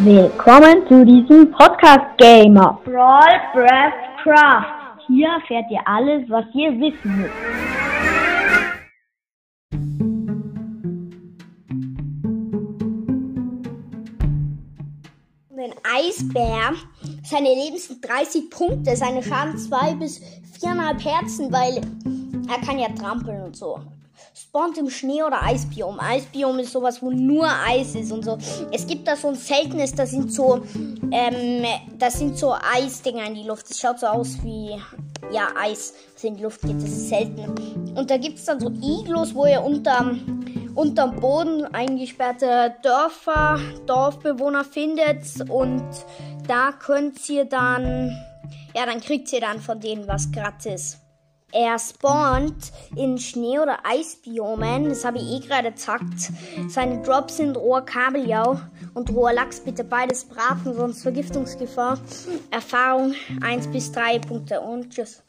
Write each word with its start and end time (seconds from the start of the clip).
Willkommen 0.00 0.86
zu 0.86 1.04
diesem 1.04 1.50
Podcast 1.50 2.16
Gamer 2.18 2.80
Brawl 2.84 3.40
Breath 3.52 4.22
Craft. 4.22 5.00
Hier 5.08 5.26
erfährt 5.26 5.64
ihr 5.72 5.80
alles, 5.86 6.22
was 6.30 6.44
ihr 6.54 6.70
wissen 6.78 7.16
müsst. 7.16 7.34
Ein 15.56 15.74
Eisbär, 15.82 16.74
seine 17.24 17.48
Leben 17.48 17.78
sind 17.78 18.08
30 18.08 18.50
Punkte, 18.50 18.94
seine 18.94 19.20
Schaden 19.20 19.58
2 19.58 19.94
bis 19.96 20.20
4,5 20.62 21.04
Herzen, 21.04 21.52
weil 21.52 21.80
er 22.48 22.64
kann 22.64 22.78
ja 22.78 22.86
trampeln 22.90 23.42
und 23.42 23.56
so 23.56 23.80
spawnt 24.34 24.78
im 24.78 24.90
Schnee- 24.90 25.22
oder 25.22 25.42
Eisbiom. 25.42 25.98
Eisbiom 26.00 26.58
ist 26.58 26.72
sowas, 26.72 27.02
wo 27.02 27.10
nur 27.10 27.46
Eis 27.66 27.94
ist 27.94 28.12
und 28.12 28.24
so. 28.24 28.38
Es 28.72 28.86
gibt 28.86 29.06
da 29.06 29.16
so 29.16 29.28
ein 29.28 29.34
seltenes, 29.34 29.94
das 29.94 30.10
sind 30.10 30.32
so, 30.32 30.62
ähm, 31.10 31.64
das 31.98 32.18
sind 32.18 32.36
so 32.36 32.54
Eisdinger 32.54 33.26
in 33.26 33.34
die 33.34 33.42
Luft. 33.42 33.70
Das 33.70 33.78
schaut 33.78 34.00
so 34.00 34.06
aus 34.06 34.42
wie, 34.42 34.70
ja, 35.32 35.48
Eis, 35.60 35.94
das 36.14 36.24
in 36.24 36.36
die 36.36 36.42
Luft 36.42 36.62
geht. 36.62 36.76
Das 36.76 36.88
ist 36.88 37.08
selten. 37.08 37.94
Und 37.94 38.10
da 38.10 38.16
gibt 38.16 38.38
es 38.38 38.44
dann 38.44 38.60
so 38.60 38.68
Iglos, 38.68 39.34
wo 39.34 39.46
ihr 39.46 39.62
unterm, 39.62 40.72
unterm 40.74 41.16
Boden 41.16 41.64
eingesperrte 41.74 42.74
Dörfer, 42.82 43.58
Dorfbewohner 43.86 44.64
findet 44.64 45.24
und 45.50 45.84
da 46.46 46.72
könnt 46.72 47.28
ihr 47.28 47.44
dann, 47.44 48.16
ja, 48.74 48.86
dann 48.86 49.00
kriegt 49.00 49.32
ihr 49.32 49.40
dann 49.40 49.60
von 49.60 49.80
denen 49.80 50.06
was 50.06 50.30
gratis. 50.30 50.98
Er 51.52 51.78
spawnt 51.78 52.72
in 52.94 53.18
Schnee- 53.18 53.58
oder 53.58 53.78
Eisbiomen. 53.84 54.88
Das 54.88 55.04
habe 55.04 55.18
ich 55.18 55.24
eh 55.24 55.40
gerade 55.40 55.72
gesagt. 55.72 56.30
Seine 56.68 57.02
Drops 57.02 57.38
sind 57.38 57.56
roher 57.56 57.82
Kabeljau 57.82 58.60
und 58.94 59.10
roher 59.10 59.32
Lachs. 59.32 59.60
Bitte 59.60 59.84
beides 59.84 60.26
braten, 60.26 60.74
sonst 60.74 61.02
Vergiftungsgefahr. 61.02 61.98
Erfahrung 62.50 63.14
1 63.40 63.68
bis 63.68 63.92
3 63.92 64.18
Punkte 64.18 64.60
und 64.60 64.90
tschüss. 64.90 65.22